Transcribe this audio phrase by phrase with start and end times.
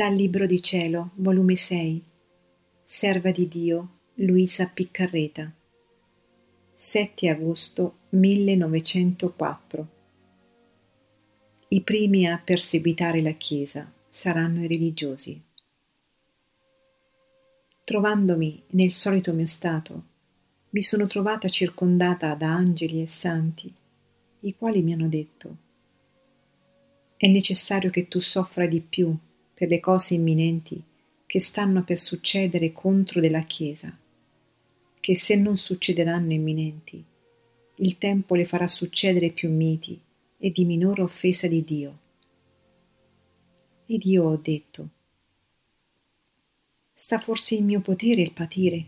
[0.00, 2.02] Dal Libro di Cielo, volume 6,
[2.82, 5.52] Serva di Dio, Luisa Piccarreta,
[6.72, 9.88] 7 agosto 1904.
[11.68, 15.38] I primi a perseguitare la Chiesa saranno i religiosi.
[17.84, 20.04] Trovandomi nel solito mio stato,
[20.70, 23.70] mi sono trovata circondata da angeli e santi,
[24.40, 25.68] i quali mi hanno detto
[27.18, 29.14] è necessario che tu soffra di più
[29.60, 30.82] per le cose imminenti
[31.26, 33.94] che stanno per succedere contro della Chiesa,
[34.98, 37.04] che se non succederanno imminenti,
[37.74, 40.00] il tempo le farà succedere più miti
[40.38, 41.98] e di minore offesa di Dio.
[43.84, 44.88] Ed io ho detto,
[46.94, 48.86] sta forse in mio potere il patire?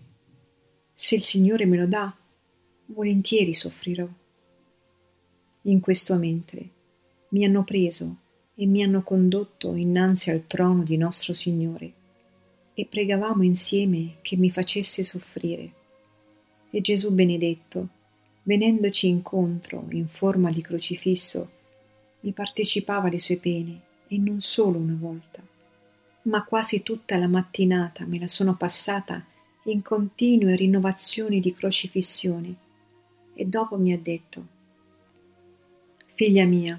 [0.95, 2.17] Se il Signore me lo dà,
[2.87, 4.09] volentieri soffrirò.
[5.65, 6.67] In questo mentre
[7.29, 8.21] mi hanno preso
[8.55, 11.93] e mi hanno condotto innanzi al trono di nostro Signore
[12.75, 15.73] e pregavamo insieme che mi facesse soffrire.
[16.71, 17.89] E Gesù benedetto,
[18.45, 21.51] venendoci incontro in forma di crocifisso,
[22.21, 25.43] mi partecipava alle sue pene e non solo una volta,
[26.23, 29.25] ma quasi tutta la mattinata me la sono passata
[29.65, 32.55] in continue rinnovazioni di crocifissione
[33.35, 34.61] e dopo mi ha detto
[36.15, 36.79] Figlia mia,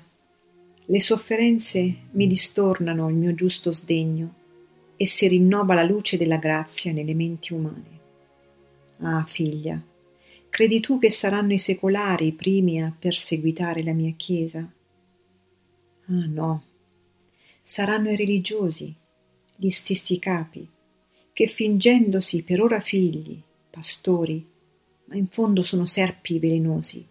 [0.94, 4.36] le sofferenze mi distornano il mio giusto sdegno
[4.96, 8.00] e si rinnova la luce della grazia nelle menti umane.
[9.00, 9.84] Ah, figlia,
[10.50, 14.60] credi tu che saranno i secolari i primi a perseguitare la mia Chiesa?
[16.06, 16.64] Ah, no,
[17.60, 18.94] saranno i religiosi,
[19.56, 20.70] gli stessi capi,
[21.34, 24.46] che fingendosi per ora figli, pastori,
[25.06, 27.04] ma in fondo sono serpi velenosi,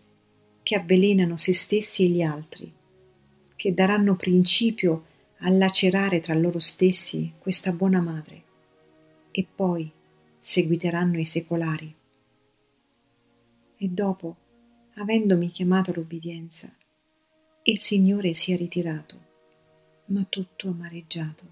[0.62, 2.72] che avvelenano se stessi e gli altri
[3.62, 5.04] che daranno principio
[5.42, 8.42] a lacerare tra loro stessi questa buona madre
[9.30, 9.88] e poi
[10.36, 11.94] seguiteranno i secolari.
[13.76, 14.36] E dopo,
[14.94, 16.74] avendomi chiamato all'obbedienza,
[17.62, 19.20] il Signore si è ritirato,
[20.06, 21.51] ma tutto amareggiato.